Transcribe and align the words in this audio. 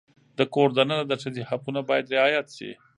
د 0.37 0.39
کور 0.53 0.69
دننه 0.77 0.97
د 1.09 1.13
ښځې 1.21 1.43
حقونه 1.49 1.79
باید 1.89 2.11
رعایت 2.13 2.47
شي. 2.57 2.71